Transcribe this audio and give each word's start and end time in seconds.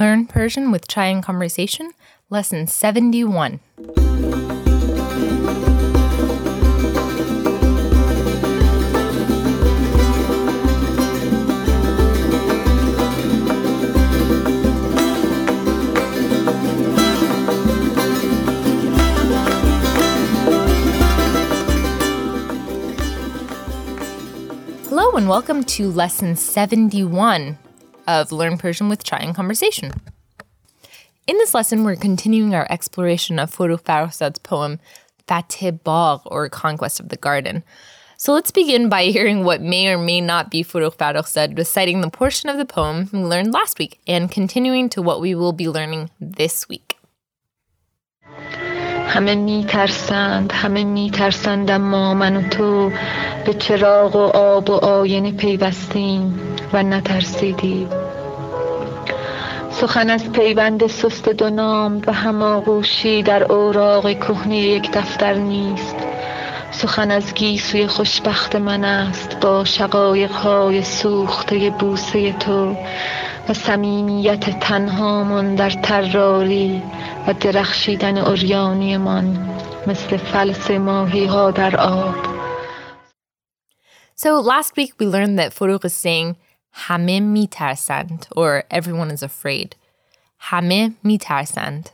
Learn 0.00 0.24
Persian 0.24 0.70
with 0.70 0.88
Chai 0.88 1.08
and 1.08 1.22
Conversation, 1.22 1.92
Lesson 2.30 2.66
71. 2.66 3.60
Hello 24.88 25.12
and 25.12 25.28
welcome 25.28 25.62
to 25.64 25.90
lesson 25.90 26.36
71 26.36 27.58
of 28.10 28.32
Learn 28.32 28.58
Persian 28.58 28.88
with 28.88 29.04
Chai 29.04 29.18
and 29.18 29.36
Conversation. 29.36 29.92
In 31.28 31.38
this 31.38 31.54
lesson, 31.54 31.84
we're 31.84 31.94
continuing 31.94 32.56
our 32.56 32.66
exploration 32.68 33.38
of 33.38 33.54
Forough 33.54 33.78
Farrokhzad's 33.78 34.40
poem 34.40 34.80
Fath 35.28 35.60
Bagh, 35.84 36.20
or 36.24 36.48
Conquest 36.48 36.98
of 36.98 37.10
the 37.10 37.16
Garden. 37.16 37.62
So 38.16 38.32
let's 38.32 38.50
begin 38.50 38.88
by 38.88 39.04
hearing 39.04 39.44
what 39.44 39.62
may 39.62 39.88
or 39.88 39.96
may 39.96 40.20
not 40.20 40.50
be 40.50 40.64
Forough 40.64 40.90
Farrokhzad 40.90 41.56
reciting 41.56 42.00
the 42.00 42.10
portion 42.10 42.50
of 42.50 42.56
the 42.56 42.64
poem 42.64 43.08
we 43.12 43.20
learned 43.20 43.52
last 43.52 43.78
week 43.78 44.00
and 44.08 44.28
continuing 44.28 44.88
to 44.88 45.00
what 45.00 45.20
we 45.20 45.36
will 45.36 45.52
be 45.52 45.68
learning 45.68 46.10
this 46.20 46.68
week. 46.68 46.99
همه 49.10 49.34
میترسند 49.34 50.52
همه 50.52 50.84
میترسند 50.84 51.70
اما 51.70 52.14
من 52.14 52.36
و 52.36 52.48
تو 52.48 52.90
به 53.46 53.54
چراغ 53.54 54.16
و 54.16 54.36
آب 54.36 54.70
و 54.70 54.72
آینه 54.72 55.32
پیوستیم 55.32 56.40
و 56.72 56.82
نترسیدیم. 56.82 57.88
سخن 59.70 60.10
از 60.10 60.32
پیوند 60.32 60.86
سست 60.86 61.28
دو 61.28 61.50
نام 61.50 62.02
و 62.06 62.12
هماغوشی 62.12 63.22
در 63.22 63.52
اوراق 63.52 64.12
کهنه 64.12 64.56
یک 64.56 64.90
دفتر 64.92 65.34
نیست. 65.34 65.96
سخن 66.70 67.10
از 67.10 67.34
گیسوی 67.34 67.86
خوشبخت 67.86 68.56
من 68.56 68.84
است 68.84 69.40
با 69.40 69.64
شقایق 69.64 70.30
های 70.30 70.82
سوخته 70.82 71.70
بوسه 71.70 72.32
تو. 72.32 72.76
و 73.50 73.54
صمیمیت 73.54 74.60
تنهامان 74.60 75.54
در 75.54 75.70
تراری 75.70 76.82
و 77.26 77.32
درخشیدن 77.32 78.18
مثل 79.86 80.16
فلس 80.16 80.70
ماهی 80.70 81.26
ها 81.26 81.50
در 81.50 81.76
آب. 81.76 82.14
So 84.14 84.40
last 84.40 84.76
week 84.76 84.92
we 85.00 85.06
learned 85.06 85.38
that 85.38 85.52
Forough 85.52 85.80
is 85.84 85.94
saying 85.94 86.36
"hame 86.86 87.34
mitarsand" 87.34 88.28
or 88.36 88.64
everyone 88.70 89.10
is 89.10 89.22
afraid. 89.22 89.74
"Hame 90.50 90.96
mitarsand," 91.04 91.84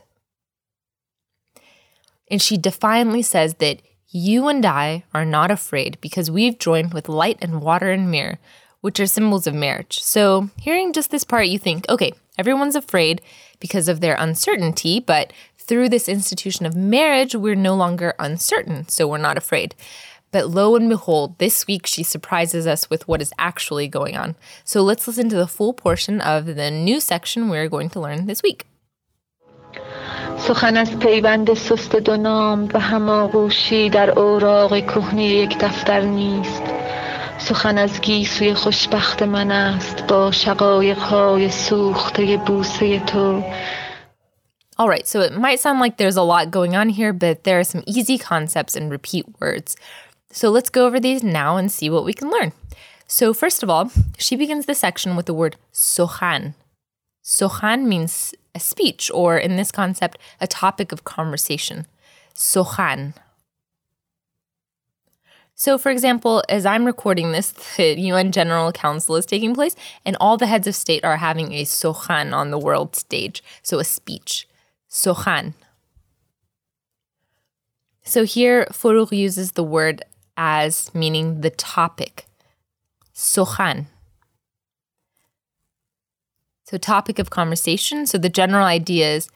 And 2.31 2.39
she 2.45 2.55
defiantly 2.57 3.23
says 3.33 3.51
that 3.63 3.77
you 4.11 4.47
and 4.47 4.63
I 4.65 5.03
are 5.17 5.25
not 5.37 5.49
afraid 5.49 5.91
because 6.05 6.35
we've 6.37 6.59
joined 6.67 6.93
with 6.93 7.17
light 7.21 7.39
and 7.41 7.61
water 7.67 7.89
and 7.97 8.11
mirror 8.11 8.37
which 8.86 9.00
are 9.00 9.06
symbols 9.06 9.46
of 9.46 9.54
marriage. 9.54 10.02
So, 10.02 10.50
hearing 10.60 10.92
just 10.92 11.10
this 11.10 11.24
part, 11.24 11.46
you 11.46 11.58
think, 11.58 11.88
okay, 11.88 12.12
everyone's 12.38 12.76
afraid 12.76 13.22
because 13.60 13.88
of 13.88 14.00
their 14.00 14.16
uncertainty, 14.18 15.00
but 15.00 15.32
through 15.56 15.88
this 15.88 16.08
institution 16.08 16.66
of 16.66 16.74
marriage, 16.74 17.34
we're 17.34 17.54
no 17.54 17.74
longer 17.74 18.14
uncertain, 18.18 18.88
so 18.88 19.06
we're 19.06 19.18
not 19.18 19.38
afraid. 19.38 19.74
But 20.32 20.48
lo 20.48 20.76
and 20.76 20.88
behold, 20.88 21.38
this 21.38 21.66
week 21.66 21.86
she 21.86 22.02
surprises 22.02 22.66
us 22.66 22.88
with 22.88 23.06
what 23.06 23.22
is 23.22 23.32
actually 23.38 23.86
going 23.86 24.16
on. 24.16 24.34
So 24.64 24.82
let's 24.82 25.06
listen 25.06 25.28
to 25.28 25.36
the 25.36 25.46
full 25.46 25.74
portion 25.74 26.20
of 26.20 26.46
the 26.46 26.70
new 26.70 27.00
section 27.00 27.48
we're 27.48 27.68
going 27.68 27.90
to 27.90 28.00
learn 28.00 28.26
this 28.26 28.42
week. 28.42 28.66
سخن 30.38 30.76
از 30.76 30.98
پیوند 30.98 31.54
سست 31.54 31.96
دو 31.96 32.16
نام 32.16 32.68
و 32.74 32.80
هماغوشی 32.80 33.90
در 33.90 34.10
اوراق 34.10 34.86
کهنه 34.86 35.24
یک 35.24 35.58
دفتر 35.58 36.00
نیست 36.00 36.62
سخن 37.38 37.78
از 37.78 38.00
گیسوی 38.00 38.54
خوشبخت 38.54 39.22
من 39.22 39.50
است 39.50 40.06
با 40.06 40.30
شقایق 40.30 40.98
های 40.98 41.50
سوخته 41.50 42.36
بوسه 42.36 43.00
تو 43.00 43.42
All 44.78 44.88
right, 44.88 45.06
so 45.06 45.20
it 45.20 45.36
might 45.36 45.60
sound 45.60 45.80
like 45.80 45.96
there's 45.96 46.16
a 46.16 46.22
lot 46.22 46.50
going 46.50 46.74
on 46.74 46.88
here, 46.88 47.12
but 47.12 47.44
there 47.44 47.60
are 47.60 47.64
some 47.64 47.84
easy 47.86 48.18
concepts 48.18 48.74
and 48.74 48.90
repeat 48.90 49.26
words. 49.38 49.76
So 50.32 50.50
let's 50.50 50.70
go 50.70 50.86
over 50.86 50.98
these 50.98 51.22
now 51.22 51.56
and 51.58 51.70
see 51.70 51.90
what 51.90 52.04
we 52.04 52.14
can 52.14 52.30
learn. 52.30 52.52
So, 53.06 53.34
first 53.34 53.62
of 53.62 53.68
all, 53.68 53.90
she 54.16 54.36
begins 54.36 54.64
the 54.64 54.74
section 54.74 55.14
with 55.14 55.26
the 55.26 55.34
word 55.34 55.56
sohan. 55.72 56.54
Sohan 57.22 57.84
means 57.84 58.34
a 58.54 58.60
speech, 58.60 59.10
or 59.12 59.36
in 59.36 59.56
this 59.56 59.70
concept, 59.70 60.16
a 60.40 60.46
topic 60.46 60.92
of 60.92 61.04
conversation. 61.04 61.86
Sohan. 62.34 63.12
So, 65.59 65.79
for 65.79 65.89
example, 65.89 66.43
as 66.49 66.67
I'm 66.67 66.85
recording 66.85 67.31
this, 67.31 67.49
the 67.77 67.99
UN 67.99 68.31
General 68.31 68.71
Council 68.71 69.15
is 69.15 69.25
taking 69.25 69.55
place, 69.55 69.75
and 70.05 70.15
all 70.21 70.37
the 70.37 70.45
heads 70.45 70.67
of 70.67 70.75
state 70.75 71.03
are 71.03 71.17
having 71.17 71.51
a 71.51 71.63
sohan 71.63 72.31
on 72.31 72.51
the 72.51 72.59
world 72.59 72.95
stage, 72.95 73.43
so 73.63 73.79
a 73.79 73.83
speech. 73.83 74.47
Sohan. 74.87 75.55
So 78.03 78.23
here, 78.23 78.67
Forough 78.71 79.11
uses 79.11 79.53
the 79.53 79.63
word 79.63 80.03
as 80.37 80.93
meaning 80.93 81.41
the 81.41 81.49
topic. 81.49 82.27
Sohan. 83.15 83.87
So, 86.65 86.77
topic 86.77 87.17
of 87.17 87.31
conversation. 87.31 88.05
So, 88.05 88.19
the 88.19 88.29
general 88.29 88.65
idea 88.65 89.15
is 89.15 89.27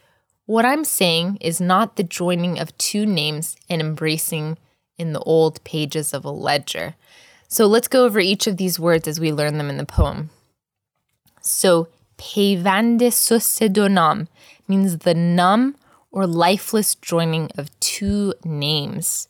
what 0.45 0.65
I'm 0.65 0.85
saying 0.85 1.39
is 1.41 1.59
not 1.59 1.95
the 1.95 2.03
joining 2.03 2.59
of 2.59 2.77
two 2.77 3.07
names 3.07 3.55
and 3.67 3.81
embracing 3.81 4.59
in 5.01 5.13
the 5.13 5.19
old 5.21 5.63
pages 5.63 6.13
of 6.13 6.23
a 6.23 6.31
ledger. 6.31 6.95
So, 7.47 7.65
let's 7.65 7.87
go 7.87 8.05
over 8.05 8.19
each 8.19 8.47
of 8.47 8.57
these 8.57 8.79
words 8.79 9.07
as 9.07 9.19
we 9.19 9.33
learn 9.33 9.57
them 9.57 9.69
in 9.69 9.77
the 9.77 9.85
poem. 9.85 10.29
So, 11.41 11.89
peyvande 12.17 13.09
donam 13.73 14.27
means 14.67 14.99
the 14.99 15.13
numb 15.13 15.75
or 16.11 16.27
lifeless 16.27 16.95
joining 16.95 17.49
of 17.57 17.77
two 17.79 18.33
names. 18.43 19.27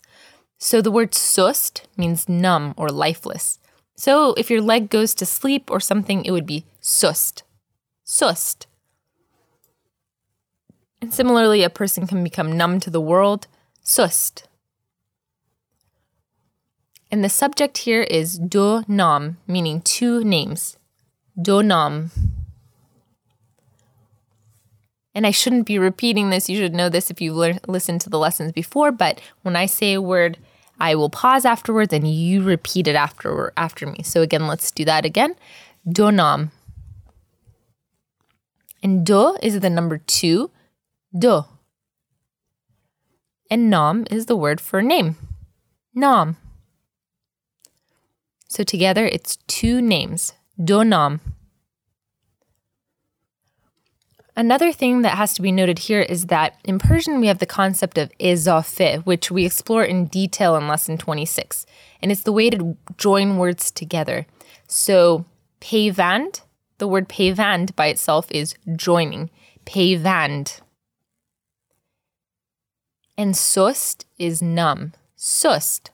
So 0.58 0.80
the 0.80 0.90
word 0.90 1.14
sust 1.14 1.88
means 1.96 2.28
numb 2.28 2.74
or 2.76 2.88
lifeless. 2.88 3.58
So 3.96 4.34
if 4.34 4.50
your 4.50 4.60
leg 4.60 4.90
goes 4.90 5.14
to 5.16 5.26
sleep 5.26 5.70
or 5.70 5.80
something, 5.80 6.24
it 6.24 6.30
would 6.30 6.46
be 6.46 6.64
sust. 6.80 7.42
Sust. 8.04 8.66
And 11.00 11.12
similarly, 11.12 11.64
a 11.64 11.70
person 11.70 12.06
can 12.06 12.22
become 12.22 12.56
numb 12.56 12.78
to 12.80 12.90
the 12.90 13.00
world. 13.00 13.48
Sust. 13.82 14.46
And 17.12 17.22
the 17.22 17.28
subject 17.28 17.76
here 17.76 18.02
is 18.02 18.38
do 18.38 18.84
nam, 18.88 19.36
meaning 19.46 19.82
two 19.82 20.24
names. 20.24 20.78
Do 21.40 21.62
nam. 21.62 22.10
And 25.14 25.26
I 25.26 25.30
shouldn't 25.30 25.66
be 25.66 25.78
repeating 25.78 26.30
this. 26.30 26.48
You 26.48 26.56
should 26.56 26.74
know 26.74 26.88
this 26.88 27.10
if 27.10 27.20
you've 27.20 27.36
le- 27.36 27.60
listened 27.68 28.00
to 28.00 28.10
the 28.10 28.18
lessons 28.18 28.52
before. 28.52 28.90
But 28.90 29.20
when 29.42 29.56
I 29.56 29.66
say 29.66 29.92
a 29.92 30.00
word, 30.00 30.38
I 30.80 30.94
will 30.94 31.10
pause 31.10 31.44
afterwards 31.44 31.92
and 31.92 32.08
you 32.08 32.42
repeat 32.42 32.88
it 32.88 32.96
after 32.96 33.52
after 33.58 33.86
me. 33.86 34.02
So 34.02 34.22
again, 34.22 34.46
let's 34.46 34.70
do 34.70 34.86
that 34.86 35.04
again. 35.04 35.34
Donam. 35.86 36.50
And 38.82 39.04
do 39.04 39.36
is 39.42 39.60
the 39.60 39.68
number 39.68 39.98
two. 39.98 40.50
Do. 41.16 41.44
And 43.50 43.68
nam 43.68 44.06
is 44.10 44.24
the 44.26 44.36
word 44.36 44.62
for 44.62 44.80
name. 44.80 45.16
Nam. 45.94 46.38
So 48.52 48.62
together 48.64 49.06
it's 49.06 49.36
two 49.46 49.80
names. 49.80 50.34
Donam. 50.60 51.20
Another 54.36 54.72
thing 54.72 55.00
that 55.00 55.16
has 55.16 55.32
to 55.32 55.40
be 55.40 55.50
noted 55.50 55.78
here 55.78 56.02
is 56.02 56.26
that 56.26 56.58
in 56.62 56.78
Persian 56.78 57.18
we 57.18 57.28
have 57.28 57.38
the 57.38 57.46
concept 57.46 57.96
of 57.96 58.12
izafe, 58.20 59.06
which 59.06 59.30
we 59.30 59.46
explore 59.46 59.84
in 59.84 60.04
detail 60.04 60.54
in 60.56 60.68
lesson 60.68 60.98
26. 60.98 61.64
And 62.02 62.12
it's 62.12 62.24
the 62.24 62.32
way 62.32 62.50
to 62.50 62.76
join 62.98 63.38
words 63.38 63.70
together. 63.70 64.26
So 64.68 65.24
peyvand, 65.62 66.42
the 66.76 66.86
word 66.86 67.08
peyvand 67.08 67.74
by 67.74 67.86
itself 67.86 68.30
is 68.30 68.54
joining. 68.76 69.30
Peyvand. 69.64 70.60
And 73.16 73.34
sust 73.34 74.04
is 74.18 74.42
numb. 74.42 74.92
Sust. 75.16 75.90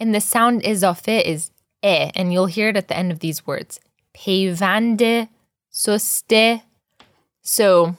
And 0.00 0.14
the 0.14 0.20
sound 0.20 0.62
izafe 0.62 1.22
is 1.22 1.50
e, 1.82 1.88
eh, 1.88 2.10
and 2.14 2.32
you'll 2.32 2.46
hear 2.46 2.68
it 2.68 2.76
at 2.76 2.88
the 2.88 2.96
end 2.96 3.10
of 3.12 3.20
these 3.20 3.46
words. 3.46 3.80
Peyvande 4.14 5.28
Soste. 5.72 6.62
So 7.42 7.96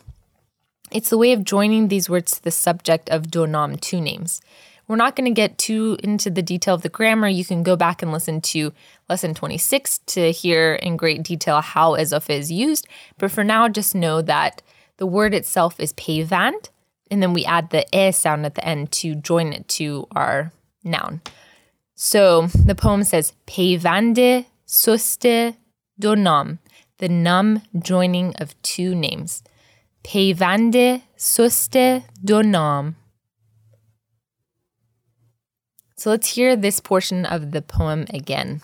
it's 0.91 1.09
the 1.09 1.17
way 1.17 1.33
of 1.33 1.43
joining 1.43 1.87
these 1.87 2.09
words 2.09 2.31
to 2.33 2.43
the 2.43 2.51
subject 2.51 3.09
of 3.09 3.27
donam, 3.27 3.79
two 3.79 4.01
names. 4.01 4.41
We're 4.87 4.95
not 4.95 5.15
going 5.15 5.25
to 5.25 5.41
get 5.41 5.59
too 5.59 5.97
into 6.03 6.31
the 6.31 6.41
detail 6.41 6.73
of 6.73 6.81
the 6.81 6.89
grammar. 6.89 7.27
You 7.27 7.45
can 7.45 7.61
go 7.61 7.75
back 7.75 8.01
and 8.01 8.11
listen 8.11 8.41
to 8.41 8.73
lesson 9.07 9.35
26 9.35 9.99
to 10.07 10.31
hear 10.31 10.73
in 10.73 10.97
great 10.97 11.21
detail 11.21 11.61
how 11.61 11.91
ezofe 11.93 12.31
is 12.31 12.51
used. 12.51 12.87
But 13.19 13.31
for 13.31 13.43
now, 13.43 13.69
just 13.69 13.93
know 13.93 14.23
that 14.23 14.63
the 14.97 15.05
word 15.05 15.35
itself 15.35 15.79
is 15.79 15.93
peyvand, 15.93 16.69
and 17.11 17.21
then 17.21 17.33
we 17.33 17.45
add 17.45 17.69
the 17.69 17.85
e 17.95 18.11
sound 18.11 18.47
at 18.47 18.55
the 18.55 18.65
end 18.65 18.91
to 18.93 19.13
join 19.13 19.53
it 19.53 19.67
to 19.69 20.07
our 20.15 20.51
noun. 20.83 21.21
So 21.98 22.48
the 22.48 22.74
poem 22.74 23.04
says 23.04 23.32
peyvande 23.46 24.46
suste 24.66 25.56
donam, 26.00 26.58
the 26.98 27.08
num 27.08 27.62
joining 27.78 28.34
of 28.36 28.60
two 28.62 28.94
names. 28.94 29.42
Peyvande 30.02 31.02
suste 31.16 32.04
donam. 32.24 32.94
So 35.96 36.10
let's 36.10 36.34
hear 36.34 36.56
this 36.56 36.80
portion 36.80 37.24
of 37.24 37.52
the 37.52 37.62
poem 37.62 38.06
again. 38.10 38.60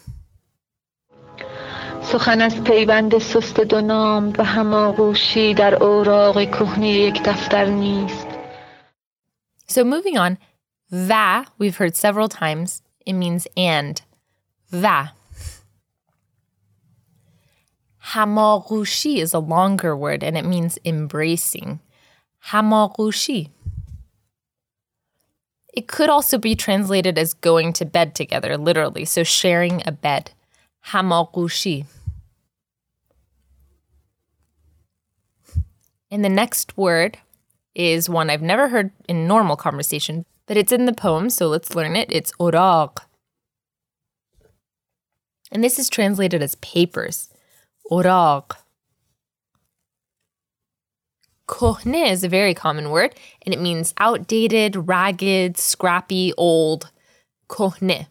سخن 2.02 2.40
از 2.40 2.64
پیوند 2.64 3.18
سست 3.18 3.60
دو 3.60 3.80
نام 3.80 4.32
و 4.38 4.44
هماغوشی 4.44 5.54
در 5.54 5.82
اوراق 5.82 6.50
کهنه 6.50 6.88
یک 6.88 7.22
دفتر 7.22 7.64
نیست 7.64 8.26
So 9.68 9.84
moving 9.84 10.18
on, 10.18 10.36
va, 10.90 11.46
we've 11.58 11.76
heard 11.76 11.94
several 11.94 12.28
times, 12.28 12.82
it 13.05 13.13
means 13.13 13.47
and. 13.55 14.01
Va. 14.69 15.13
Hamagushi 18.11 19.17
is 19.17 19.33
a 19.33 19.39
longer 19.39 19.95
word 19.95 20.23
and 20.23 20.37
it 20.37 20.45
means 20.45 20.77
embracing. 20.85 21.79
Hamagushi. 22.47 23.49
It 25.73 25.87
could 25.87 26.09
also 26.09 26.37
be 26.37 26.55
translated 26.55 27.17
as 27.17 27.33
going 27.33 27.73
to 27.73 27.85
bed 27.85 28.15
together, 28.15 28.57
literally, 28.57 29.05
so 29.05 29.23
sharing 29.23 29.81
a 29.85 29.91
bed. 29.91 30.31
Hamagushi. 30.87 31.85
And 36.09 36.23
the 36.23 36.29
next 36.29 36.77
word 36.77 37.17
is 37.73 38.07
one 38.09 38.29
I've 38.29 38.41
never 38.41 38.69
heard 38.69 38.91
in 39.09 39.27
normal 39.27 39.57
conversation, 39.57 40.25
but 40.47 40.57
it's 40.57 40.71
in 40.71 40.85
the 40.85 40.93
poem, 40.93 41.29
so 41.29 41.47
let's 41.47 41.75
learn 41.75 41.95
it. 41.95 42.09
It's 42.11 42.31
oraq. 42.33 42.97
And 45.51 45.63
this 45.63 45.79
is 45.79 45.89
translated 45.89 46.41
as 46.41 46.55
papers. 46.55 47.29
Oraq. 47.91 48.57
Kohne 51.47 52.09
is 52.09 52.23
a 52.23 52.29
very 52.29 52.53
common 52.53 52.89
word, 52.89 53.15
and 53.45 53.53
it 53.53 53.61
means 53.61 53.93
outdated, 53.99 54.87
ragged, 54.87 55.57
scrappy, 55.57 56.33
old. 56.37 56.91
Kohne. 57.47 58.07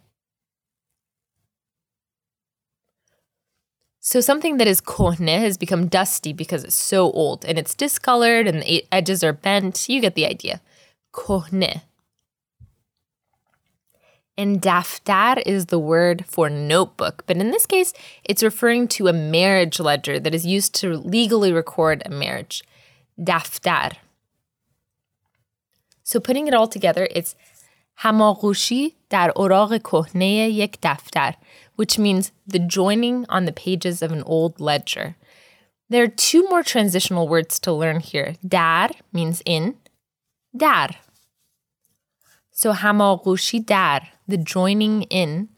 So 4.00 4.20
something 4.20 4.58
that 4.58 4.68
is 4.68 4.80
kohne 4.80 5.26
has 5.26 5.56
become 5.58 5.88
dusty 5.88 6.32
because 6.32 6.62
it's 6.62 6.74
so 6.74 7.10
old 7.12 7.44
and 7.44 7.58
it's 7.58 7.74
discolored 7.74 8.46
and 8.46 8.62
the 8.62 8.86
edges 8.92 9.24
are 9.24 9.32
bent. 9.32 9.88
You 9.88 10.00
get 10.00 10.14
the 10.14 10.26
idea. 10.26 10.60
Kohne. 11.12 11.80
And 14.36 14.60
daftar 14.60 15.40
is 15.46 15.66
the 15.66 15.78
word 15.78 16.24
for 16.26 16.50
notebook, 16.50 17.22
but 17.26 17.36
in 17.36 17.52
this 17.52 17.66
case, 17.66 17.92
it's 18.24 18.42
referring 18.42 18.88
to 18.88 19.06
a 19.06 19.12
marriage 19.12 19.78
ledger 19.78 20.18
that 20.18 20.34
is 20.34 20.44
used 20.44 20.74
to 20.76 20.96
legally 20.96 21.52
record 21.52 22.02
a 22.04 22.10
marriage. 22.10 22.64
Daftar. 23.18 23.92
So 26.02 26.18
putting 26.18 26.48
it 26.48 26.54
all 26.54 26.66
together, 26.66 27.06
it's 27.12 27.36
hamagushi 28.02 28.94
dar 29.08 29.32
oraq 29.34 29.80
kohne 29.82 30.52
yek 30.52 30.80
daftar, 30.80 31.36
which 31.76 31.96
means 31.96 32.32
the 32.44 32.58
joining 32.58 33.24
on 33.28 33.44
the 33.44 33.52
pages 33.52 34.02
of 34.02 34.10
an 34.10 34.24
old 34.24 34.58
ledger. 34.58 35.14
There 35.88 36.02
are 36.02 36.08
two 36.08 36.42
more 36.48 36.64
transitional 36.64 37.28
words 37.28 37.60
to 37.60 37.72
learn 37.72 38.00
here. 38.00 38.34
Dar 38.46 38.90
means 39.12 39.42
in, 39.46 39.76
dar. 40.56 40.90
So 42.56 42.72
hamagushi 42.72 43.66
dar 43.66 44.00
the 44.28 44.36
joining 44.38 45.02
in, 45.10 45.48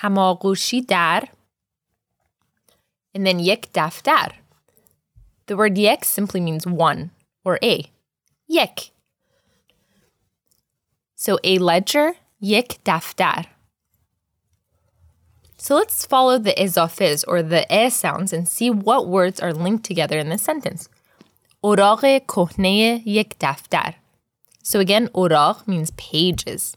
hamagushi 0.00 0.86
dar, 0.86 1.28
and 3.14 3.26
then 3.26 3.38
yek 3.38 3.70
daftar. 3.74 4.32
The 5.46 5.58
word 5.58 5.76
yek 5.76 6.06
simply 6.06 6.40
means 6.40 6.66
one 6.66 7.10
or 7.44 7.58
a. 7.62 7.84
Yek. 8.46 8.90
So 11.16 11.38
a 11.44 11.58
ledger, 11.58 12.14
yek 12.40 12.82
daftar. 12.82 13.44
So 15.58 15.74
let's 15.74 16.06
follow 16.06 16.38
the 16.38 16.54
izofis 16.54 17.24
or 17.28 17.42
the 17.42 17.66
e 17.70 17.90
sounds 17.90 18.32
and 18.32 18.48
see 18.48 18.70
what 18.70 19.06
words 19.06 19.38
are 19.38 19.52
linked 19.52 19.84
together 19.84 20.18
in 20.18 20.30
this 20.30 20.42
sentence. 20.42 20.88
Oraq 21.62 22.26
kohne 22.26 23.02
yek 23.04 23.38
daftar. 23.38 23.96
So 24.62 24.80
again, 24.80 25.08
oraq 25.08 25.66
means 25.66 25.90
pages. 25.92 26.76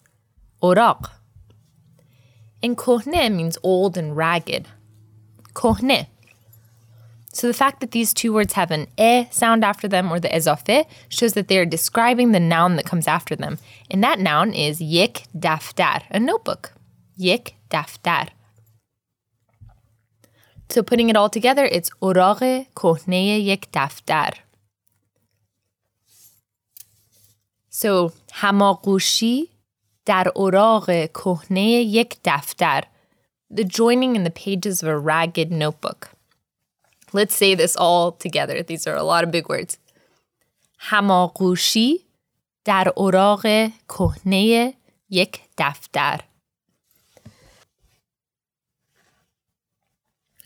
Oraq. 0.62 1.10
And 2.64 2.78
kohne 2.78 3.36
means 3.36 3.58
old 3.64 3.98
and 3.98 4.16
ragged. 4.16 4.68
Kohne. 5.54 6.08
So 7.34 7.48
the 7.48 7.54
fact 7.54 7.80
that 7.80 7.92
these 7.92 8.14
two 8.14 8.34
words 8.34 8.54
have 8.54 8.72
an 8.72 8.88
e 8.98 9.28
sound 9.32 9.64
after 9.64 9.88
them 9.88 10.12
or 10.12 10.20
the 10.20 10.28
ezofe 10.28 10.86
shows 11.08 11.34
that 11.34 11.48
they 11.48 11.58
are 11.58 11.66
describing 11.66 12.32
the 12.32 12.40
noun 12.40 12.76
that 12.76 12.86
comes 12.86 13.08
after 13.08 13.36
them. 13.36 13.58
And 13.90 14.04
that 14.04 14.20
noun 14.20 14.54
is 14.54 14.80
yik 14.80 15.26
daftar, 15.38 16.04
a 16.12 16.20
notebook. 16.20 16.74
Yik 17.18 17.54
daftar. 17.70 18.30
So 20.70 20.84
putting 20.84 21.10
it 21.10 21.16
all 21.16 21.30
together, 21.30 21.66
it's 21.66 21.90
oraq 22.02 22.68
kohne 22.76 23.46
yik 23.46 23.72
daftar. 23.72 24.36
So 27.71 28.13
hamagushi 28.33 29.49
در 30.07 30.33
اوراق 30.35 30.85
کهنه 31.13 31.61
یک 31.61 32.17
دفتر 32.25 32.85
the 33.51 33.65
joining 33.65 34.17
in 34.17 34.25
the 34.25 34.31
pages 34.31 34.83
of 34.83 34.89
a 34.89 34.99
ragged 34.99 35.51
notebook. 35.53 36.11
Let's 37.13 37.35
say 37.35 37.55
this 37.55 37.77
all 37.77 38.13
together. 38.13 38.63
These 38.63 38.87
are 38.87 38.97
a 38.97 39.03
lot 39.03 39.25
of 39.25 39.31
big 39.31 39.49
words. 39.49 39.79
هماغوشی 40.79 42.07
در 42.65 42.93
اوراق 42.97 43.43
کهنه 43.89 44.75
یک 45.11 45.41
دفتر. 45.59 46.21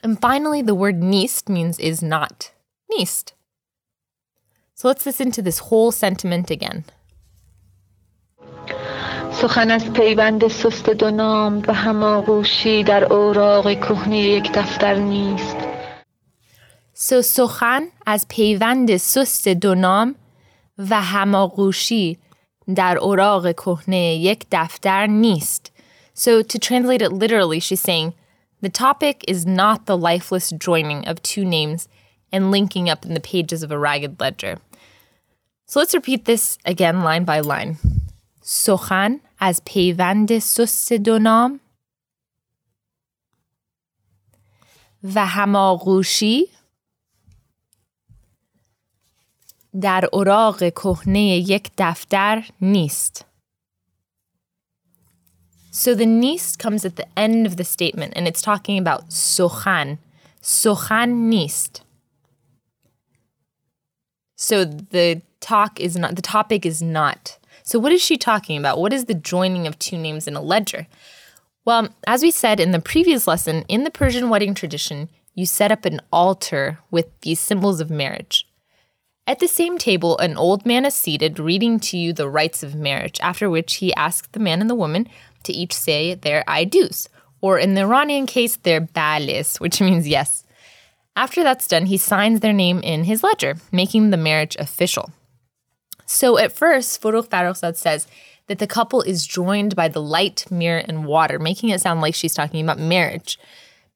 And 0.02 0.18
finally, 0.20 0.62
the 0.62 0.74
word 0.74 1.02
nist 1.02 1.48
means 1.48 1.78
is 1.78 2.02
not. 2.02 2.52
Nist. 2.90 3.34
So 4.74 4.88
let's 4.88 5.04
listen 5.04 5.30
to 5.32 5.42
this 5.42 5.58
whole 5.58 5.92
sentiment 5.92 6.50
again. 6.50 6.84
سخن 9.44 9.70
از 9.70 9.92
پیوند 9.92 10.48
سست 10.48 10.90
دو 10.90 11.10
نام 11.10 11.62
و 11.68 11.74
هماغوشی 11.74 12.84
در 12.84 13.12
اوراق 13.12 13.74
کهنه 13.74 14.18
یک 14.18 14.52
دفتر 14.52 14.94
نیست 14.94 15.56
So 16.94 17.20
سخن 17.20 17.82
از 18.06 18.26
پیوند 18.28 18.96
سست 18.96 19.48
دو 19.48 19.74
نام 19.74 20.14
و 20.78 21.02
هماغوشی 21.02 22.18
در 22.74 22.98
اوراق 22.98 23.52
کهنه 23.52 24.14
یک 24.14 24.46
دفتر 24.52 25.06
نیست. 25.06 25.72
So 26.14 26.42
to 26.42 26.58
translate 26.58 27.02
it 27.02 27.12
literally, 27.12 27.60
she's 27.60 27.80
saying, 27.80 28.12
the 28.60 28.68
topic 28.68 29.24
is 29.26 29.46
not 29.46 29.86
the 29.86 29.96
lifeless 29.96 30.50
joining 30.50 31.08
of 31.08 31.22
two 31.22 31.44
names 31.44 31.88
and 32.32 32.50
linking 32.50 32.90
up 32.90 33.06
in 33.06 33.14
the 33.14 33.20
pages 33.20 33.62
of 33.62 33.70
a 33.70 33.78
ragged 33.78 34.20
ledger. 34.20 34.58
So 35.66 35.80
let's 35.80 35.94
repeat 35.94 36.26
this 36.26 36.58
again 36.66 37.02
line 37.02 37.24
by 37.24 37.40
line. 37.40 37.78
سخن 38.42 39.20
از 39.39 39.61
پیوند 39.65 40.39
سست 40.39 40.93
دو 40.93 41.19
نام 41.19 41.59
و 45.03 45.25
هماغوشی 45.25 46.47
در 49.81 50.09
اوراق 50.13 50.69
کهنه 50.69 51.19
یک 51.21 51.71
دفتر 51.77 52.49
نیست. 52.61 53.25
So 55.71 55.93
the 55.93 56.05
nist 56.05 56.57
comes 56.57 56.85
at 56.85 56.95
the 56.95 57.07
end 57.17 57.45
of 57.45 57.57
the 57.57 57.65
statement 57.65 58.13
and 58.15 58.27
it's 58.29 58.41
talking 58.41 58.77
about 58.77 59.09
sochan. 59.09 59.97
Sochan 60.41 61.09
nist. 61.29 61.81
So 64.37 64.63
the 64.63 65.21
talk 65.41 65.79
is 65.81 65.97
not 65.97 66.15
the 66.15 66.21
topic 66.21 66.65
is 66.65 66.81
not 66.81 67.37
so, 67.63 67.79
what 67.79 67.91
is 67.91 68.01
she 68.01 68.17
talking 68.17 68.57
about? 68.57 68.79
What 68.79 68.93
is 68.93 69.05
the 69.05 69.13
joining 69.13 69.67
of 69.67 69.79
two 69.79 69.97
names 69.97 70.27
in 70.27 70.35
a 70.35 70.41
ledger? 70.41 70.87
Well, 71.65 71.89
as 72.05 72.21
we 72.21 72.31
said 72.31 72.59
in 72.59 72.71
the 72.71 72.79
previous 72.79 73.27
lesson, 73.27 73.65
in 73.67 73.83
the 73.83 73.91
Persian 73.91 74.29
wedding 74.29 74.53
tradition, 74.53 75.09
you 75.33 75.45
set 75.45 75.71
up 75.71 75.85
an 75.85 75.99
altar 76.11 76.79
with 76.91 77.07
these 77.21 77.39
symbols 77.39 77.81
of 77.81 77.89
marriage. 77.89 78.47
At 79.27 79.39
the 79.39 79.47
same 79.47 79.79
table, 79.79 80.17
an 80.19 80.37
old 80.37 80.65
man 80.65 80.85
is 80.85 80.93
seated 80.93 81.39
reading 81.39 81.79
to 81.81 81.97
you 81.97 82.13
the 82.13 82.29
rites 82.29 82.61
of 82.61 82.75
marriage, 82.75 83.19
after 83.21 83.49
which 83.49 83.75
he 83.75 83.93
asks 83.95 84.27
the 84.31 84.39
man 84.39 84.61
and 84.61 84.69
the 84.69 84.75
woman 84.75 85.07
to 85.43 85.53
each 85.53 85.73
say 85.73 86.13
their 86.13 86.43
I 86.47 86.63
do's, 86.63 87.09
or 87.41 87.57
in 87.57 87.73
the 87.73 87.81
Iranian 87.81 88.27
case, 88.27 88.57
their 88.57 88.81
balis, 88.81 89.59
which 89.59 89.81
means 89.87 90.07
yes. 90.07 90.43
After 91.15 91.41
that's 91.41 91.67
done, 91.67 91.87
he 91.87 91.97
signs 91.97 92.41
their 92.41 92.53
name 92.53 92.81
in 92.81 93.05
his 93.05 93.23
ledger, 93.23 93.55
making 93.71 94.11
the 94.11 94.17
marriage 94.17 94.55
official. 94.57 95.11
So 96.05 96.37
at 96.37 96.51
first, 96.51 97.01
Farrokhzad 97.01 97.75
says 97.75 98.07
that 98.47 98.59
the 98.59 98.67
couple 98.67 99.01
is 99.01 99.25
joined 99.25 99.75
by 99.75 99.87
the 99.87 100.01
light, 100.01 100.45
mirror, 100.51 100.83
and 100.87 101.05
water, 101.05 101.39
making 101.39 101.69
it 101.69 101.81
sound 101.81 102.01
like 102.01 102.15
she's 102.15 102.33
talking 102.33 102.63
about 102.63 102.79
marriage. 102.79 103.39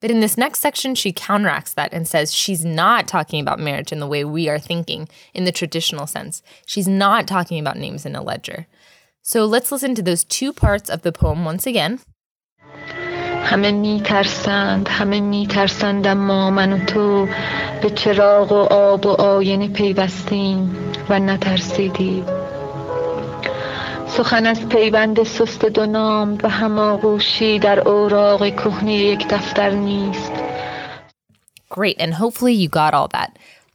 But 0.01 0.11
in 0.11 0.21
this 0.21 0.37
next 0.37 0.59
section, 0.59 0.95
she 0.95 1.11
counteracts 1.11 1.73
that 1.73 1.93
and 1.93 2.07
says 2.07 2.33
she's 2.33 2.63
not 2.63 3.07
talking 3.07 3.41
about 3.41 3.59
marriage 3.59 3.91
in 3.91 3.99
the 3.99 4.07
way 4.07 4.23
we 4.23 4.47
are 4.47 4.59
thinking 4.59 5.09
in 5.33 5.43
the 5.43 5.51
traditional 5.51 6.07
sense. 6.07 6.41
She's 6.65 6.87
not 6.87 7.27
talking 7.27 7.59
about 7.59 7.77
names 7.77 8.05
in 8.05 8.15
a 8.15 8.23
ledger. 8.23 8.65
So 9.21 9.45
let's 9.45 9.71
listen 9.71 9.95
to 9.95 10.01
those 10.01 10.23
two 10.23 10.53
parts 10.53 10.89
of 10.89 11.01
the 11.01 11.11
poem 11.11 11.43
once 11.43 11.67
again. 11.67 11.99
همه 13.43 13.71
می 13.71 14.01
ترسند 14.01 14.89
همه 14.89 15.19
می 15.19 15.47
ترسند 15.47 16.07
اما 16.07 16.49
من 16.49 16.73
و 16.73 16.85
تو 16.85 17.27
به 17.81 17.89
چراغ 17.89 18.51
و 18.51 18.73
آب 18.73 19.05
و 19.05 19.09
آینه 19.09 19.67
پیوستیم 19.67 20.75
و 21.09 21.19
نترسیدیم 21.19 22.25
سخن 24.07 24.45
از 24.45 24.69
پیوند 24.69 25.23
سست 25.23 25.65
دو 25.65 25.85
نام 25.85 26.37
و 26.43 26.49
هماغوشی 26.49 27.59
در 27.59 27.79
اوراق 27.87 28.55
کهنه 28.55 28.93
یک 28.93 29.27
دفتر 29.27 29.69
نیست 29.69 30.31
Great, 31.69 31.97
and 31.99 32.13
hopefully 32.15 32.53
you 32.53 32.67
got 32.67 32.95
all 32.95 33.07
that. 33.09 33.29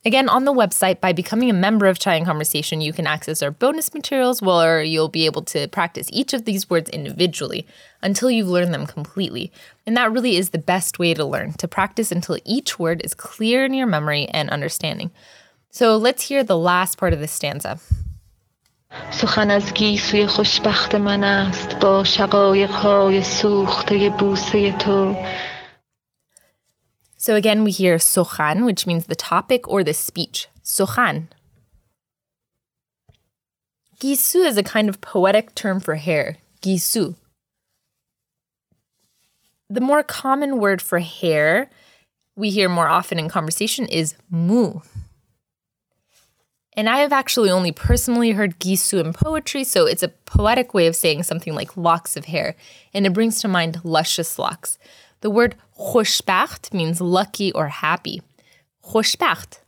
Again, 0.06 0.30
on 0.30 0.46
the 0.46 0.54
website, 0.54 1.02
by 1.02 1.12
becoming 1.12 1.50
a 1.50 1.54
member 1.54 1.86
of 1.86 2.00
Chai 2.00 2.16
and 2.16 2.26
Conversation, 2.26 2.80
you 2.80 2.94
can 2.94 3.06
access 3.06 3.42
our 3.42 3.52
bonus 3.52 3.94
materials 3.94 4.42
where 4.42 4.82
you'll 4.82 5.10
be 5.10 5.26
able 5.26 5.42
to 5.44 5.68
practice 5.68 6.08
each 6.14 6.34
of 6.34 6.46
these 6.46 6.70
words 6.70 6.90
individually 6.90 7.68
until 8.02 8.32
you've 8.32 8.48
learned 8.48 8.74
them 8.74 8.86
completely. 8.86 9.52
And 9.86 9.98
that 9.98 10.14
really 10.14 10.38
is 10.38 10.52
the 10.52 10.58
best 10.58 11.00
way 11.00 11.14
to 11.14 11.26
learn, 11.26 11.52
to 11.54 11.68
practice 11.68 12.14
until 12.14 12.38
each 12.46 12.80
word 12.80 13.02
is 13.04 13.14
clear 13.14 13.66
in 13.66 13.74
your 13.74 13.88
memory 13.88 14.28
and 14.30 14.50
understanding. 14.50 15.12
So 15.70 15.98
let's 15.98 16.24
hear 16.24 16.46
the 16.46 16.58
last 16.58 16.98
part 16.98 17.12
of 17.12 17.20
this 17.20 17.34
stanza. 17.34 17.80
سخن 19.12 19.52
از 19.52 19.74
گیسوی 19.74 20.28
خوشبخت 20.28 20.96
من 20.96 21.24
است 21.24 21.80
با 21.80 22.04
شقایق 22.04 22.72
های 22.72 23.24
سوخته 23.24 24.10
بوسه 24.10 24.72
تو 24.72 25.16
so 27.25 27.37
again, 27.37 27.65
we 27.65 27.71
hear 27.71 27.97
sochan, 27.97 28.67
which 28.67 28.87
means 28.87 29.07
the 29.07 29.17
topic 29.17 29.67
or 29.67 29.83
the 29.83 29.95
speech. 29.95 30.47
Sochan. 30.63 31.29
Gisu 33.99 34.45
is 34.45 34.59
a 34.59 34.63
kind 34.63 34.91
of 34.91 35.01
poetic 35.01 35.55
term 35.55 35.81
for 35.81 35.95
hair. 35.95 36.37
Gisu. 36.61 37.15
The 39.71 39.81
more 39.81 40.03
common 40.03 40.59
word 40.59 40.83
for 40.83 40.99
hair 40.99 41.71
we 42.37 42.51
hear 42.51 42.69
more 42.69 42.89
often 42.89 43.19
in 43.19 43.31
conversation 43.31 43.87
is 43.87 44.17
mu. 44.29 44.81
And 46.77 46.91
I 46.91 46.99
have 46.99 47.13
actually 47.13 47.51
only 47.51 47.73
personally 47.73 48.33
heard 48.33 48.59
gisu 48.59 48.99
in 48.99 49.15
poetry, 49.15 49.65
so 49.65 49.87
it's 49.87 50.03
a 50.03 50.09
poetic 50.09 50.75
way 50.75 50.89
of 50.89 50.95
saying 50.95 51.23
something 51.23 51.55
like 51.55 51.75
locks 51.75 52.19
of 52.19 52.27
hair, 52.27 52.55
and 52.93 53.07
it 53.07 53.15
brings 53.15 53.41
to 53.41 53.49
mind 53.49 53.81
luscious 53.83 54.39
locks. 54.39 54.77
The 55.22 55.30
word 55.30 55.56
خوشبخت 55.78 56.74
means 56.74 57.02
lucky 57.02 57.52
or 57.52 57.68
happy. 57.68 58.22
خوشبخت. 58.84 59.60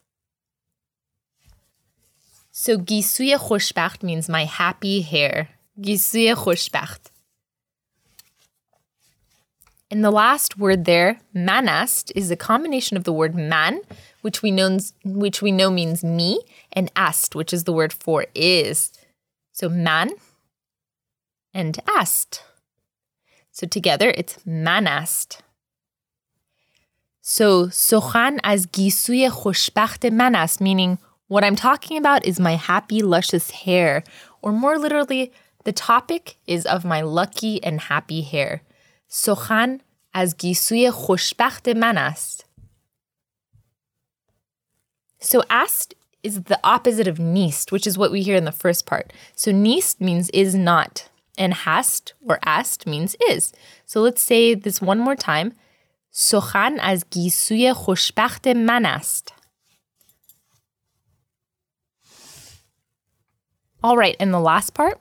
So 2.51 2.77
gisuye 2.77 3.37
خوشبخت 3.37 4.03
means 4.03 4.29
my 4.29 4.45
happy 4.45 5.01
hair. 5.01 5.49
gisuye 5.79 6.35
خوشبخت. 6.35 7.11
And 9.91 10.05
the 10.05 10.11
last 10.11 10.57
word 10.57 10.85
there, 10.85 11.19
manast, 11.35 12.13
is 12.15 12.31
a 12.31 12.37
combination 12.37 12.95
of 12.95 13.03
the 13.03 13.11
word 13.11 13.35
man, 13.35 13.81
which 14.21 14.41
we 14.41 14.49
know 14.49 14.79
which 15.03 15.41
we 15.41 15.51
know 15.51 15.69
means 15.69 16.01
me, 16.01 16.39
and 16.71 16.89
ast, 16.95 17.35
which 17.35 17.51
is 17.51 17.65
the 17.65 17.73
word 17.73 17.91
for 17.91 18.25
is. 18.33 18.93
So 19.51 19.67
man 19.67 20.11
and 21.53 21.77
ast. 21.89 22.41
So 23.55 23.67
together 23.67 24.13
it's 24.17 24.37
manast. 24.47 25.39
So 27.21 27.67
sochan 27.67 28.39
as 28.43 28.65
gisuye 28.65 29.29
خوشبخت 29.29 30.11
man 30.11 30.35
ast, 30.35 30.59
meaning 30.59 30.97
what 31.27 31.43
I'm 31.43 31.55
talking 31.55 31.97
about 31.97 32.25
is 32.25 32.39
my 32.39 32.55
happy, 32.55 33.01
luscious 33.01 33.51
hair, 33.51 34.03
or 34.41 34.51
more 34.51 34.77
literally, 34.77 35.31
the 35.63 35.71
topic 35.71 36.37
is 36.47 36.65
of 36.65 36.83
my 36.83 37.01
lucky 37.01 37.63
and 37.63 37.79
happy 37.79 38.21
hair. 38.21 38.63
Sochan 39.09 39.81
as 40.13 40.33
gisuye 40.33 40.91
خوشبخت 40.91 41.75
man 41.77 41.97
ast. 41.97 42.45
So 45.19 45.43
ast 45.49 45.93
is 46.23 46.43
the 46.43 46.59
opposite 46.63 47.07
of 47.07 47.17
nist, 47.17 47.71
which 47.71 47.85
is 47.85 47.97
what 47.97 48.11
we 48.11 48.23
hear 48.23 48.35
in 48.35 48.45
the 48.45 48.51
first 48.51 48.85
part. 48.85 49.13
So 49.35 49.51
nist 49.51 50.01
means 50.01 50.29
is 50.31 50.55
not, 50.55 51.09
and 51.37 51.53
hast 51.53 52.13
or 52.27 52.39
ast 52.43 52.87
means 52.87 53.15
is. 53.29 53.53
So 53.85 54.01
let's 54.01 54.21
say 54.21 54.53
this 54.53 54.81
one 54.81 54.99
more 54.99 55.15
time. 55.15 55.53
سخن 56.11 56.79
از 56.79 57.05
گیسوی 57.09 57.73
خوشبخت 57.73 58.47
من 58.47 58.85
است. 58.85 59.33
All 63.83 63.97
right, 63.97 64.15
and 64.19 64.31
the 64.33 64.39
last 64.39 64.73
part? 64.73 64.97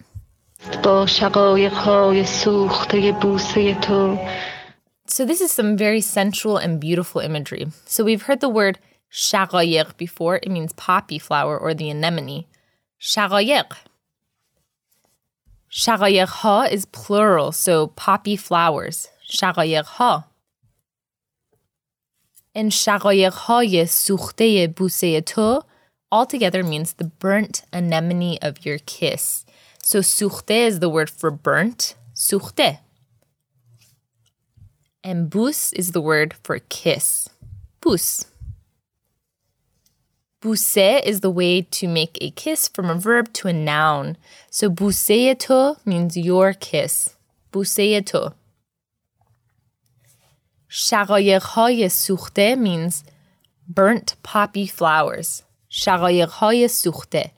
با 0.85 1.07
شقایقهای 1.07 2.25
سوخته 2.25 3.13
بوسه 3.13 3.75
تو 3.75 4.19
So 5.07 5.25
this 5.25 5.41
is 5.41 5.51
some 5.51 5.77
very 5.77 6.01
sensual 6.01 6.57
and 6.57 6.81
beautiful 6.81 7.21
imagery. 7.21 7.67
So 7.85 8.05
we've 8.05 8.23
heard 8.23 8.41
the 8.41 8.49
word 8.49 8.79
shaqayiq 9.13 9.97
before. 9.97 10.37
It 10.37 10.51
means 10.51 10.73
poppy 10.73 11.19
flower 11.19 11.59
or 11.59 11.75
the 11.75 11.91
anemone. 11.91 12.45
Shaqayiq. 13.01 13.73
Shaqayiq 15.76 16.72
is 16.72 16.86
plural, 16.86 17.52
so 17.52 17.88
poppy 17.88 18.38
flowers. 18.38 19.10
Shaqayiq 19.30 19.84
ha. 19.84 20.26
And 22.56 22.72
shaqayiq 22.72 23.34
suchte 23.90 24.74
buse 24.74 25.26
to 25.26 25.66
altogether 26.10 26.64
means 26.64 26.94
the 26.94 27.04
burnt 27.04 27.64
anemone 27.74 28.38
of 28.42 28.66
your 28.66 28.78
kiss. 28.86 29.46
So 29.84 30.00
suchte 30.00 30.56
is 30.56 30.80
the 30.80 30.88
word 30.88 31.10
for 31.10 31.30
burnt. 31.30 31.96
Suchte. 32.14 32.80
And 35.04 35.30
bus 35.30 35.74
is 35.74 35.92
the 35.92 36.00
word 36.00 36.36
for 36.42 36.60
kiss. 36.70 37.28
Bus. 37.82 38.26
Buse 40.45 41.03
is 41.05 41.21
the 41.21 41.31
way 41.31 41.63
to 41.63 41.87
make 41.87 42.17
a 42.21 42.31
kiss 42.31 42.67
from 42.67 42.89
a 42.89 42.95
verb 42.95 43.33
to 43.35 43.49
a 43.49 43.53
noun. 43.53 44.17
So 44.51 44.71
buseyeto 44.71 45.77
means 45.85 46.17
your 46.17 46.55
kiss. 46.55 47.17
Buseyeto. 47.53 48.35
شقایقهای 50.73 51.89
سوخته 51.89 52.57
means 52.57 53.05
burnt 53.69 54.15
poppy 54.23 54.67
flowers. 54.67 55.43
شقایقهای 55.69 56.69
سوخته. 56.69 57.31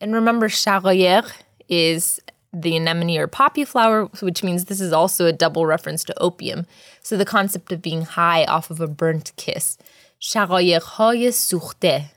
And 0.00 0.14
remember, 0.14 0.48
shaqayiq 0.48 1.30
is 1.68 2.20
the 2.54 2.76
anemone 2.76 3.18
or 3.18 3.26
poppy 3.26 3.64
flower, 3.64 4.06
which 4.20 4.42
means 4.42 4.64
this 4.64 4.80
is 4.80 4.92
also 4.92 5.26
a 5.26 5.32
double 5.32 5.66
reference 5.66 6.02
to 6.04 6.18
opium. 6.20 6.66
So 7.02 7.16
the 7.16 7.24
concept 7.24 7.72
of 7.72 7.82
being 7.82 8.02
high 8.02 8.44
off 8.44 8.70
of 8.70 8.80
a 8.80 8.88
burnt 8.88 9.32
kiss. 9.36 9.78
شقایقهای 10.20 11.32
سوخته. 11.32 12.10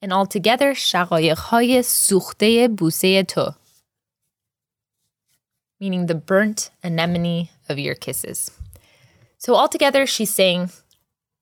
And 0.00 0.12
altogether, 0.12 0.74
شقایقهای 0.74 1.82
سوخته 1.82 2.68
بوسه 2.68 3.22
تو 3.22 3.54
meaning 5.82 6.06
the 6.06 6.14
burnt 6.14 6.70
anemone 6.84 7.48
of 7.68 7.76
your 7.76 7.96
kisses. 7.96 8.52
So, 9.36 9.56
altogether, 9.56 10.06
she's 10.06 10.32
saying, 10.32 10.70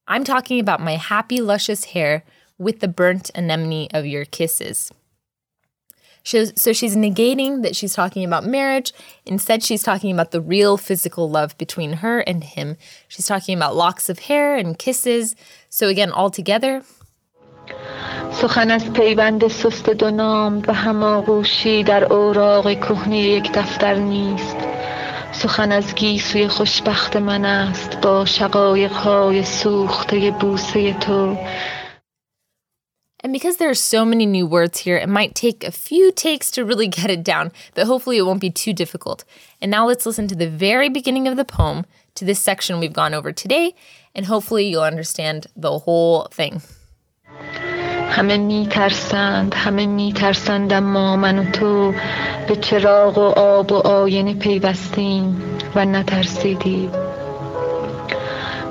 I'm 0.08 0.24
talking 0.24 0.58
about 0.58 0.80
my 0.80 0.96
happy, 0.96 1.42
luscious 1.42 1.84
hair 1.92 2.24
with 2.56 2.80
the 2.80 2.88
burnt 2.88 3.30
anemone 3.34 3.88
of 3.92 4.06
your 4.06 4.24
kisses. 4.24 4.90
So, 6.24 6.72
she's 6.72 6.96
negating 6.96 7.62
that 7.62 7.74
she's 7.74 7.94
talking 7.94 8.24
about 8.24 8.44
marriage. 8.44 8.92
Instead, 9.24 9.62
she's 9.62 9.82
talking 9.82 10.12
about 10.12 10.32
the 10.32 10.40
real 10.40 10.76
physical 10.76 11.30
love 11.30 11.56
between 11.56 11.94
her 11.94 12.20
and 12.20 12.44
him. 12.44 12.76
She's 13.08 13.26
talking 13.26 13.56
about 13.56 13.74
locks 13.74 14.08
of 14.08 14.18
hair 14.18 14.54
and 14.54 14.78
kisses. 14.78 15.34
So, 15.70 15.88
again, 15.88 16.12
altogether, 16.12 16.82
سخن 18.32 18.70
از 18.70 18.92
پیوند 18.92 19.48
سست 19.48 19.90
دو 19.90 20.10
نام 20.10 20.62
و 20.66 20.72
هماغوشی 20.74 21.82
در 21.82 22.12
اوراق 22.12 22.80
کهنه 22.80 23.18
یک 23.18 23.52
دفتر 23.52 23.94
نیست 23.94 24.56
سخن 25.32 25.72
از 25.72 25.94
گیسوی 25.94 26.48
خوشبخت 26.48 27.16
من 27.16 27.44
است 27.44 28.00
با 28.00 28.24
شقایق 28.24 28.92
های 28.92 29.44
سوخته 29.44 30.30
بوسه 30.30 30.92
تو 30.92 31.36
And 33.24 33.32
because 33.32 33.58
there 33.58 33.68
are 33.68 33.74
so 33.74 34.04
many 34.04 34.24
new 34.24 34.46
words 34.46 34.78
here, 34.78 34.96
it 34.96 35.08
might 35.08 35.34
take 35.34 35.62
a 35.62 35.70
few 35.70 36.10
takes 36.10 36.50
to 36.52 36.64
really 36.64 36.88
get 36.88 37.10
it 37.10 37.22
down, 37.22 37.52
but 37.74 37.86
hopefully 37.86 38.16
it 38.16 38.22
won't 38.22 38.40
be 38.40 38.50
too 38.50 38.72
difficult. 38.72 39.24
And 39.60 39.70
now 39.70 39.86
let's 39.86 40.06
listen 40.06 40.26
to 40.28 40.34
the 40.34 40.48
very 40.48 40.88
beginning 40.88 41.28
of 41.28 41.36
the 41.36 41.44
poem, 41.44 41.84
to 42.14 42.24
this 42.24 42.40
section 42.40 42.80
we've 42.80 42.92
gone 42.92 43.12
over 43.12 43.30
today, 43.32 43.74
and 44.14 44.26
hopefully 44.26 44.68
you'll 44.68 44.82
understand 44.82 45.46
the 45.54 45.78
whole 45.80 46.28
thing. 46.30 46.62
همه 48.10 48.36
می 48.36 48.66
ترسند 48.70 49.54
همه 49.54 49.86
می 49.86 50.12
ترسند 50.12 50.72
اما 50.72 51.16
من 51.16 51.38
و 51.38 51.50
تو 51.50 51.94
به 52.48 52.56
چراغ 52.56 53.18
و 53.18 53.38
آب 53.38 53.72
و 53.72 53.74
آینه 53.74 54.34
پیوستیم 54.34 55.42
و 55.74 55.84
نترسیدیم 55.84 56.90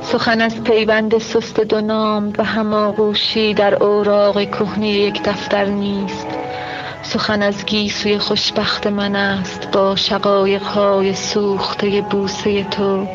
سخن 0.04 0.42
از 0.42 0.64
پیوند 0.64 1.18
سست 1.18 1.60
دو 1.60 1.82
نام 1.82 2.34
و 2.38 2.44
هماغوشی 2.44 3.54
در 3.54 3.84
اوراق 3.84 4.52
کهنه 4.52 4.90
یک 4.90 5.24
دفتر 5.24 5.66
نیست 5.66 6.28
سخن 7.02 7.42
از 7.42 7.66
گیسوی 7.66 8.18
خوشبخت 8.18 8.88
من 8.88 9.16
است 9.16 9.72
با 9.72 9.96
شقایق 9.96 10.62
های 10.62 11.14
سوخته 11.14 12.02
بوسه 12.02 12.64
تو 12.64 13.08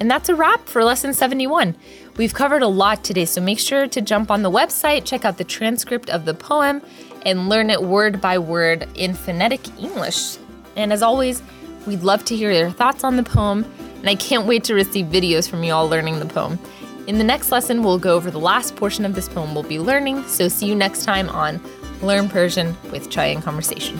And 0.00 0.10
that's 0.10 0.30
a 0.30 0.34
wrap 0.34 0.66
for 0.66 0.82
lesson 0.82 1.12
71. 1.12 1.74
We've 2.16 2.32
covered 2.32 2.62
a 2.62 2.68
lot 2.68 3.04
today, 3.04 3.26
so 3.26 3.42
make 3.42 3.58
sure 3.58 3.86
to 3.86 4.00
jump 4.00 4.30
on 4.30 4.40
the 4.42 4.50
website, 4.50 5.04
check 5.04 5.26
out 5.26 5.36
the 5.36 5.44
transcript 5.44 6.08
of 6.08 6.24
the 6.24 6.32
poem, 6.32 6.80
and 7.26 7.50
learn 7.50 7.68
it 7.68 7.82
word 7.82 8.18
by 8.18 8.38
word 8.38 8.88
in 8.94 9.12
phonetic 9.12 9.60
English. 9.78 10.38
And 10.74 10.90
as 10.90 11.02
always, 11.02 11.42
we'd 11.86 12.02
love 12.02 12.24
to 12.26 12.36
hear 12.36 12.50
your 12.50 12.70
thoughts 12.70 13.04
on 13.04 13.16
the 13.16 13.22
poem 13.22 13.66
and 14.05 14.11
I 14.11 14.15
can't 14.15 14.45
wait 14.45 14.63
to 14.65 14.75
receive 14.75 15.07
videos 15.07 15.49
from 15.49 15.63
you 15.63 15.73
all 15.73 15.89
learning 15.89 16.19
the 16.19 16.27
poem. 16.27 16.59
In 17.07 17.17
the 17.17 17.23
next 17.23 17.51
lesson, 17.51 17.81
we'll 17.81 17.97
go 17.97 18.15
over 18.15 18.29
the 18.29 18.39
last 18.39 18.75
portion 18.75 19.03
of 19.03 19.15
this 19.15 19.27
poem 19.27 19.55
we'll 19.55 19.63
be 19.63 19.79
learning, 19.79 20.23
so 20.27 20.47
see 20.47 20.67
you 20.67 20.75
next 20.75 21.05
time 21.05 21.27
on 21.29 21.59
Learn 22.03 22.29
Persian 22.29 22.77
with 22.91 23.09
Chai 23.09 23.25
and 23.25 23.41
Conversation. 23.41 23.97